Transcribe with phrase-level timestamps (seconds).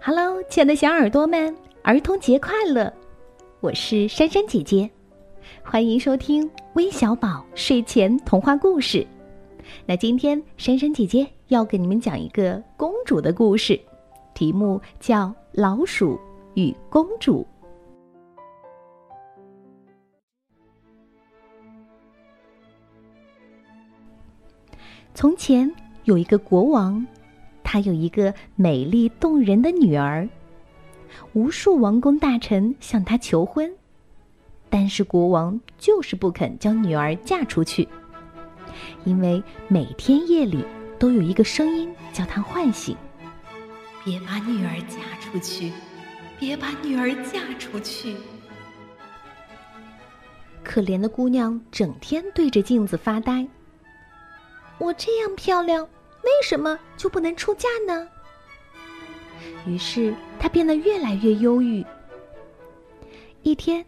[0.00, 2.90] Hello，亲爱的小耳朵们，儿童节快乐！
[3.60, 4.88] 我是珊珊姐姐，
[5.62, 9.04] 欢迎收听微小宝睡前童话故事。
[9.84, 13.78] 那今天珊珊姐姐要给你们讲一个公主的故事，
[14.34, 16.18] 题目叫《老鼠
[16.54, 17.42] 与公主》。
[25.12, 25.70] 从前
[26.04, 27.04] 有一个国王。
[27.70, 30.26] 他有一个美丽动人的女儿，
[31.34, 33.70] 无数王公大臣向他求婚，
[34.70, 37.86] 但是国王就是不肯将女儿嫁出去，
[39.04, 40.64] 因为每天夜里
[40.98, 42.96] 都有一个声音叫他唤醒
[44.02, 45.70] ：“别把女儿嫁出去，
[46.38, 48.16] 别把女儿嫁出去。”
[50.64, 53.46] 可怜的姑娘整天对着镜子发呆。
[54.78, 55.86] 我这样漂亮。
[56.28, 58.06] 为什么就不能出嫁呢？
[59.66, 61.82] 于是他变得越来越忧郁。
[63.42, 63.82] 一天，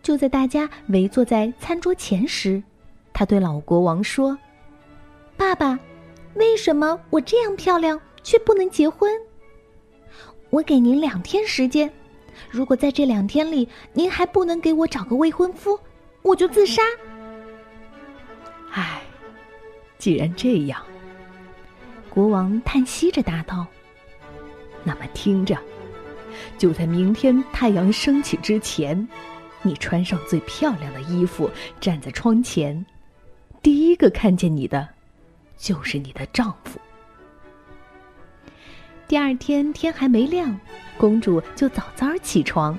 [0.00, 2.62] 就在大家围坐在餐桌前时，
[3.12, 4.38] 他对老国王说
[5.36, 5.76] ：“爸爸，
[6.34, 9.10] 为什么我这样漂亮却不能结婚？
[10.50, 11.92] 我给您两天时间，
[12.48, 15.76] 如果在这两天里您还不能给我找个未婚夫，
[16.22, 16.80] 我就自杀。”
[18.70, 19.02] 唉，
[19.98, 20.80] 既然这样。
[22.16, 23.66] 国王叹息着答道
[24.82, 25.54] ：“那么听着，
[26.56, 29.06] 就在明天太阳升起之前，
[29.60, 32.86] 你穿上最漂亮的衣服，站在窗前，
[33.60, 34.88] 第一个看见你的，
[35.58, 36.80] 就是你的丈夫。”
[39.06, 40.58] 第二天天还没亮，
[40.96, 42.78] 公主就早早起床。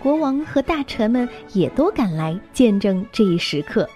[0.00, 3.86] 国王和大臣们也都赶来见证这一时刻。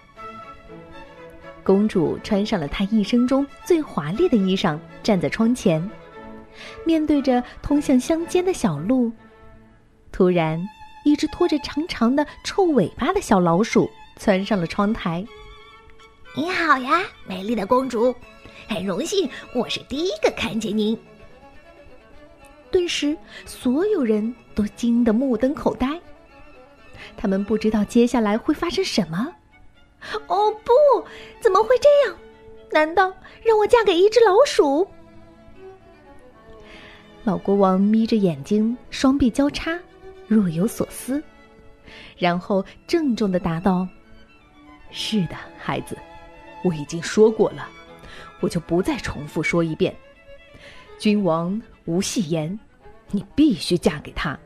[1.62, 5.91] 公主穿上了她一生中最华丽的衣裳，站在窗前，
[6.84, 9.12] 面对着通向乡间的小路。
[10.10, 10.62] 突然，
[11.05, 15.24] 一只拖着长长的臭尾巴的小老鼠窜上了窗台。
[16.36, 18.14] “你好呀，美丽的公主，
[18.68, 20.98] 很荣幸我是第一个看见您。”
[22.70, 26.00] 顿时，所有人都惊得目瞪口呆，
[27.17, 29.29] 他们不知道接下来会发生什么。
[30.27, 30.73] 哦不！
[31.40, 32.18] 怎么会这样？
[32.70, 33.12] 难道
[33.42, 34.89] 让我嫁给一只老鼠？
[37.24, 39.78] 老国王眯着眼睛，双臂交叉，
[40.27, 41.23] 若有所思，
[42.18, 43.86] 然后郑重的答道
[44.90, 45.96] ：“是的，孩子，
[46.64, 47.68] 我已经说过了，
[48.40, 49.94] 我就不再重复说一遍。
[50.98, 52.58] 君王无戏言，
[53.11, 54.39] 你必须嫁给他。”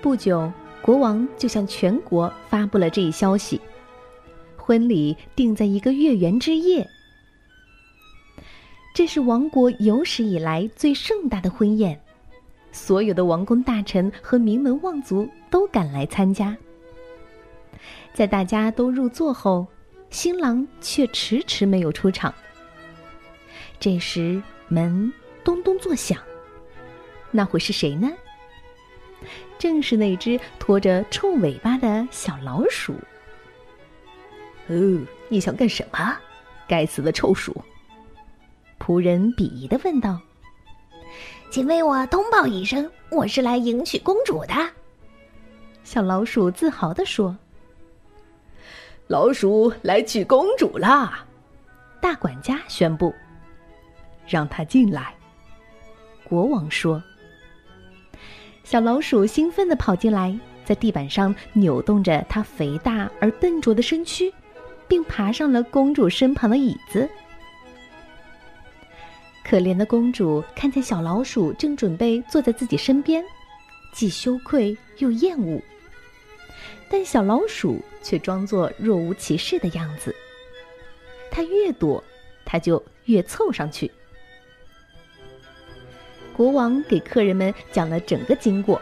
[0.00, 0.50] 不久。
[0.82, 3.60] 国王就向全国发布了这一消息，
[4.56, 6.88] 婚礼定在一个月圆之夜。
[8.94, 12.00] 这是王国有史以来最盛大的婚宴，
[12.72, 16.56] 所有的王公大臣和名门望族都赶来参加。
[18.14, 19.66] 在大家都入座后，
[20.10, 22.34] 新郎却迟迟没有出场。
[23.78, 25.12] 这时门
[25.44, 26.18] 咚咚作响，
[27.30, 28.10] 那会是谁呢？
[29.58, 32.92] 正是那只拖着臭尾巴的小老鼠。
[34.68, 36.16] 哦，你想干什么？
[36.68, 37.54] 该死的臭鼠！
[38.78, 40.20] 仆人鄙夷的问道。
[41.50, 44.54] “请为我通报一声，我是来迎娶公主的。”
[45.82, 47.34] 小老鼠自豪的说。
[49.08, 51.24] “老鼠来娶公主啦！”
[52.00, 53.12] 大管家宣布。
[54.28, 55.14] “让他进来。”
[56.28, 57.02] 国王说。
[58.70, 64.30] 小老鼠兴奋地跑进来，在地板上扭动着它肥大而笨拙的身躯，
[64.86, 67.08] 并爬上了公主身旁的椅子。
[69.42, 73.24] 可怜的公主看见小老鼠正准备坐在自己身边，
[73.94, 75.58] 既羞愧又厌恶。
[76.90, 80.14] 但小老鼠却装作若无其事的样子，
[81.30, 82.04] 它越躲，
[82.44, 83.90] 它就越凑上去。
[86.38, 88.80] 国王给客人们讲了整个经过，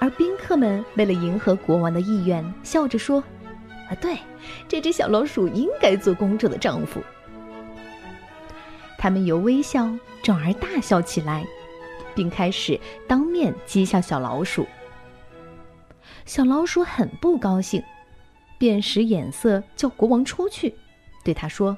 [0.00, 3.22] 而宾客们为了迎合国王的意愿，笑着说
[3.88, 4.18] ：“啊，对，
[4.66, 7.00] 这只小老鼠应该做公主的丈夫。”
[8.98, 9.88] 他们由微笑
[10.24, 11.46] 转而大笑起来，
[12.16, 14.66] 并开始当面讥笑小老鼠。
[16.26, 17.80] 小老鼠很不高兴，
[18.58, 20.74] 便使眼色叫国王出去，
[21.22, 21.76] 对他说。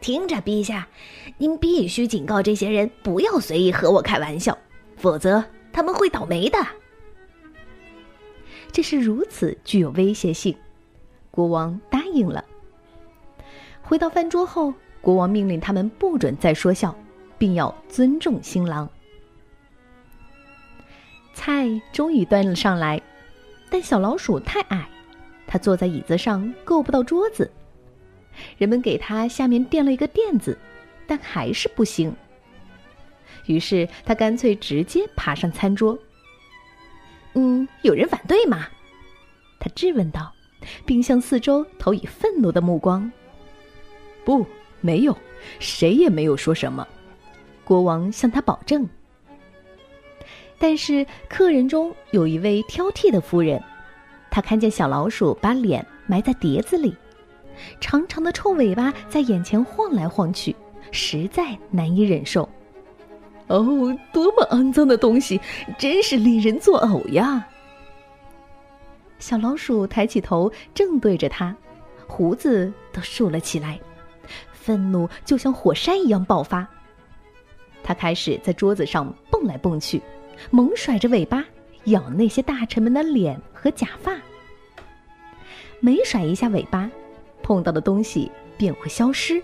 [0.00, 0.88] 听着，陛下，
[1.38, 4.56] 您必须警告这些人不要随意和我开玩笑，
[4.96, 6.58] 否则他们会倒霉的。
[8.72, 10.56] 这是如此具有威胁性，
[11.30, 12.44] 国王答应了。
[13.82, 16.96] 回到饭桌后，国王命令他们不准再说笑，
[17.36, 18.88] 并要尊重新郎。
[21.34, 23.00] 菜终于端了上来，
[23.68, 24.88] 但小老鼠太矮，
[25.46, 27.50] 它坐在椅子上够不到桌子。
[28.58, 30.58] 人们给他下面垫了一个垫子，
[31.06, 32.14] 但还是不行。
[33.46, 35.98] 于是他干脆直接爬上餐桌。
[37.34, 38.66] 嗯，有人反对吗？
[39.58, 40.32] 他质问道，
[40.84, 43.10] 并向四周投以愤怒的目光。
[44.24, 44.46] 不，
[44.80, 45.16] 没有，
[45.58, 46.86] 谁也没有说什么。
[47.64, 48.88] 国王向他保证。
[50.58, 53.62] 但是客人中有一位挑剔的夫人，
[54.30, 56.94] 她看见小老鼠把脸埋在碟子里，
[57.80, 60.54] 长长的臭尾巴在眼前晃来晃去，
[60.90, 62.48] 实在难以忍受。
[63.48, 65.40] 哦，多么肮脏的东西，
[65.78, 67.46] 真是令人作呕呀！
[69.18, 71.54] 小老鼠抬起头，正对着它，
[72.06, 73.78] 胡子都竖了起来，
[74.52, 76.66] 愤怒就像火山一样爆发。
[77.82, 80.00] 它开始在桌子上蹦来蹦去。
[80.50, 81.44] 猛甩着尾巴，
[81.84, 84.16] 咬那些大臣们的脸和假发。
[85.80, 86.90] 每甩一下尾巴，
[87.50, 89.42] 碰到的东西便会消失。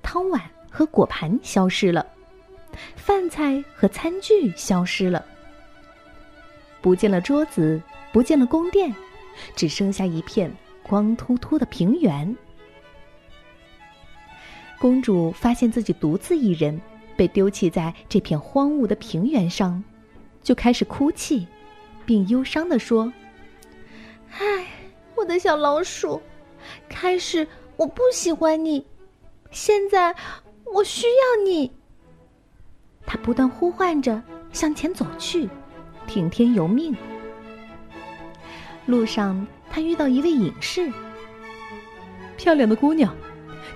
[0.00, 2.06] 汤碗和果盘消失了，
[2.94, 5.26] 饭菜和餐具消失了，
[6.80, 7.82] 不见了桌子，
[8.12, 8.94] 不见了宫殿，
[9.56, 12.36] 只剩下一片光秃秃的平原。
[14.78, 16.80] 公主发现自己独自一人。
[17.14, 19.84] 被丢弃在这片荒芜的平原上，
[20.42, 21.46] 就开始哭泣，
[22.06, 23.12] 并忧伤地说
[24.32, 24.66] ：“唉，
[25.14, 26.20] 我的小老鼠，
[26.88, 28.86] 开始我不喜欢你，
[29.50, 30.14] 现在
[30.72, 31.70] 我需要你。”
[33.06, 34.22] 他不断呼唤着
[34.52, 35.48] 向前走去，
[36.06, 36.96] 听天由命。
[38.86, 40.90] 路上，他遇到一位隐士
[42.36, 43.14] ：“漂亮的姑娘，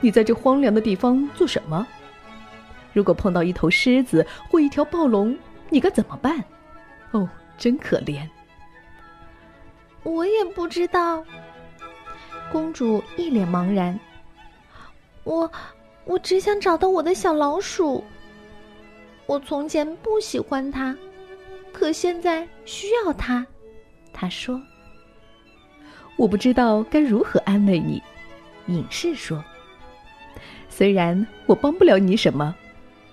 [0.01, 1.87] 你在这荒凉的地方做什么？”
[2.93, 5.37] 如果碰到一头狮子或一条暴龙，
[5.69, 6.43] 你该怎么办？
[7.11, 7.29] 哦，
[7.59, 8.27] 真可怜。
[10.03, 11.25] 我也不知道。
[12.53, 13.99] 公主一脸茫然。
[15.25, 15.51] 我，
[16.05, 18.05] 我只想找到我的小老鼠。
[19.27, 20.97] 我从前不喜欢它，
[21.73, 23.47] 可现在需要它。
[24.13, 24.61] 他说
[26.17, 28.03] ：“我不知道该如何安慰你。”
[28.69, 29.45] 隐士说
[30.69, 32.55] ：“虽然我帮不了你什么。”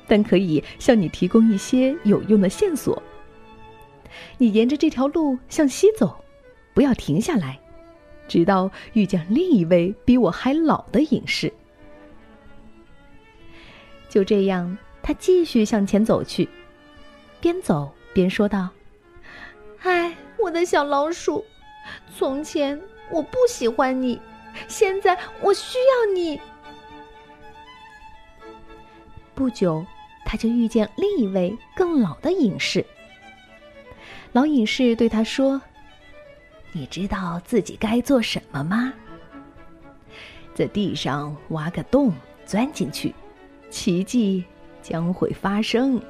[0.06, 3.02] 但可以向你提供一些有用的线索。
[4.38, 6.14] 你沿着这条路向西走，
[6.74, 7.58] 不要停下来，
[8.28, 11.52] 直到遇见另一位比我还老的隐士。
[14.10, 16.48] 就这样，他继续向前走去，
[17.40, 18.70] 边走边说道
[19.84, 21.44] ：“唉，我的小老鼠，
[22.16, 22.80] 从前
[23.10, 24.20] 我不喜欢你，
[24.68, 26.40] 现在我需要你。”
[29.36, 29.86] 不久。
[30.26, 32.84] 他就遇见另一位更老的隐士。
[34.32, 35.62] 老隐士对他说
[36.76, 38.92] ：“你知道自己该做什么吗？
[40.56, 42.12] 在地上挖个洞，
[42.46, 43.14] 钻进去，
[43.70, 44.44] 奇迹
[44.82, 46.02] 将会发生。”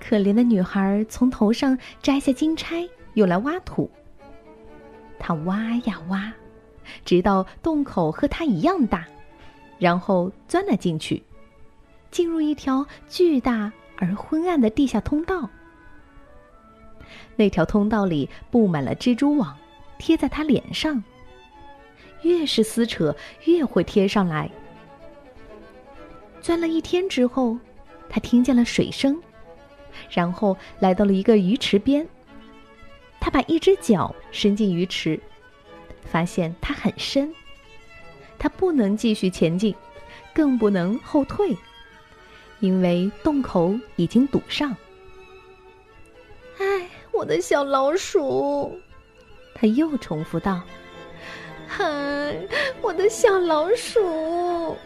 [0.00, 3.90] 可怜的女孩从头上摘下金钗，用来挖土。
[5.18, 6.32] 她挖呀挖，
[7.04, 9.06] 直到洞口和她一样大，
[9.78, 11.22] 然后钻了进去。
[12.10, 15.48] 进入一条巨大而昏暗的地下通道。
[17.36, 19.56] 那条通道里布满了蜘蛛网，
[19.98, 21.02] 贴在他脸上。
[22.22, 24.50] 越是撕扯，越会贴上来。
[26.40, 27.58] 钻了一天之后，
[28.08, 29.18] 他听见了水声，
[30.10, 32.06] 然后来到了一个鱼池边。
[33.20, 35.18] 他把一只脚伸进鱼池，
[36.02, 37.34] 发现它很深，
[38.38, 39.74] 他不能继续前进，
[40.34, 41.56] 更不能后退。
[42.60, 44.74] 因为洞口已经堵上。
[47.24, 48.78] 我的小老鼠，
[49.54, 50.60] 他又重复道
[51.78, 52.38] ：“唉，
[52.82, 54.76] 我的小老鼠。”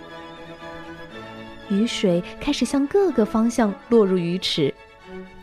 [1.68, 4.72] 雨水开始向各个方向落入鱼池，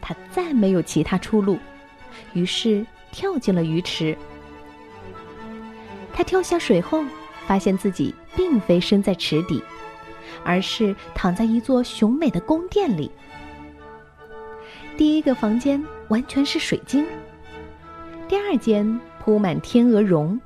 [0.02, 1.60] 他再没有其他出路，
[2.32, 4.18] 于是跳进了鱼池。
[6.14, 7.04] 他跳下水后，
[7.46, 9.62] 发现自己并非身在池底。
[10.46, 13.12] 而是躺在一座雄美的宫殿里。
[14.98, 17.06] 第一个房间完全是水晶，
[18.30, 20.40] 第二间铺满天鹅绒，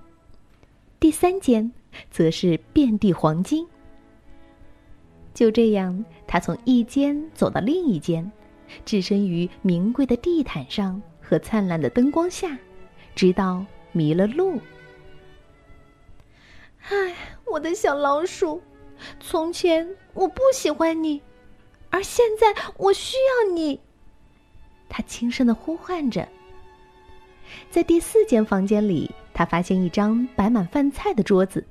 [1.00, 1.72] 第三间
[2.10, 3.68] 则是遍地黄金。
[5.36, 8.32] 就这样，他从一间走到另一间，
[8.84, 12.58] 置身于名贵的地毯上和灿烂的灯光下，
[13.14, 14.60] 直到迷了路。
[16.90, 17.16] 唉，
[17.46, 18.62] 我的小老鼠。
[19.20, 21.22] 从前我不喜欢你，
[21.92, 23.80] 而现在我需要你。”
[25.00, 26.28] 他轻声的呼唤着。
[27.72, 31.66] 在第四间房间里，他发现一张摆满饭菜的桌子。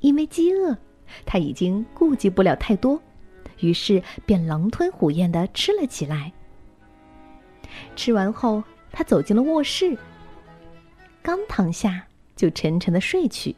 [0.00, 0.76] 因为饥饿，
[1.24, 3.00] 他已经顾及不了太多，
[3.60, 6.30] 于是便狼吞虎咽的吃了起来。
[7.96, 9.96] 吃完后，他走进了卧室。
[11.22, 13.56] 刚躺下，就沉沉的睡去。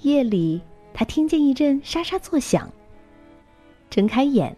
[0.00, 0.62] 夜里，
[0.94, 2.72] 他听见一阵沙沙作响。
[3.90, 4.56] 睁开眼，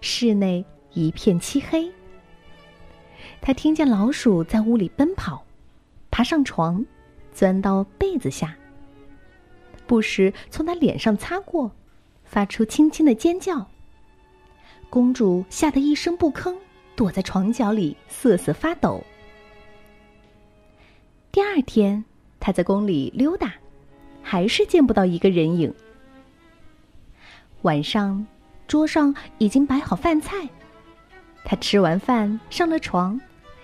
[0.00, 0.64] 室内
[0.96, 1.92] 一片漆黑。
[3.42, 5.44] 他听见老鼠在屋里奔跑，
[6.10, 6.84] 爬上床，
[7.34, 8.56] 钻到被子下。
[9.86, 11.70] 不时从他脸上擦过，
[12.24, 13.64] 发出轻轻的尖叫。
[14.88, 16.56] 公主吓得一声不吭，
[16.96, 19.04] 躲在床角里瑟瑟发抖。
[21.30, 22.02] 第二天，
[22.40, 23.52] 他在宫里溜达，
[24.22, 25.72] 还是见不到一个人影。
[27.62, 28.26] 晚上，
[28.66, 30.48] 桌上已经摆好饭菜，
[31.48, 33.18] 他吃完饭上了床，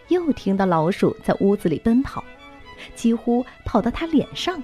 [0.06, 2.22] 又听到老鼠在屋子里奔跑，
[2.94, 4.62] 几乎跑到他脸上。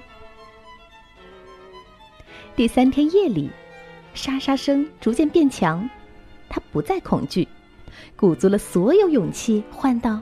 [2.55, 3.49] 第三天夜里，
[4.13, 5.87] 沙沙声逐渐变强，
[6.47, 7.45] 他不再恐惧，
[8.15, 10.21] 鼓足了所有勇气，唤道：“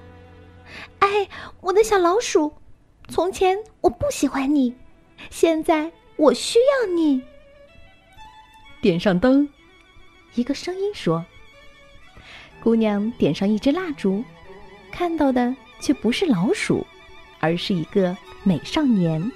[0.98, 1.30] 哎，
[1.62, 2.51] 我的小老鼠！”
[3.10, 4.75] 从前我不喜欢你，
[5.30, 7.22] 现在我需要你。
[8.82, 9.48] 点上灯，
[10.34, 11.24] 一个声音说
[12.62, 14.24] ：“姑娘点上一支蜡烛，
[14.92, 16.86] 看到的却不是老鼠，
[17.40, 19.32] 而是一个美少年。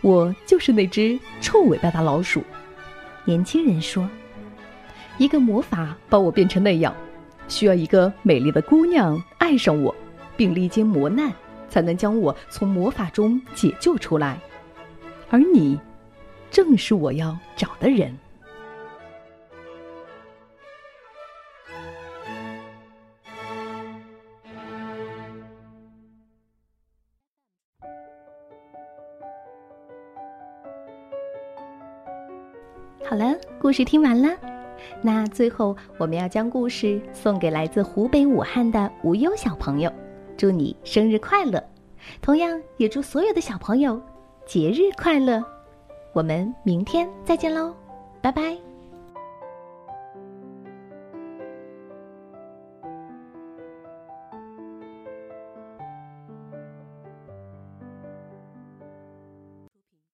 [0.00, 2.42] 我就是那只臭尾巴大老鼠。”
[3.24, 4.08] 年轻人说
[5.18, 6.94] ：“一个魔法把我变成那样，
[7.48, 9.94] 需要一个美丽的姑娘爱上我，
[10.36, 11.32] 并历经磨难。”
[11.66, 14.38] 才能将我从魔法中解救出来，
[15.28, 15.76] 而你，
[16.48, 18.16] 正是我要找的人。
[33.74, 34.30] 事听完了，
[35.02, 39.92] 那最后我们要将故事送给来自湖北武汉的无忧小朋友。
[40.36, 41.62] 祝你生日快乐，
[42.22, 44.00] 同样也祝所有的小朋友
[44.46, 45.42] 节日快乐。
[46.12, 47.74] 我们明天再见喽，
[48.22, 48.73] 拜拜。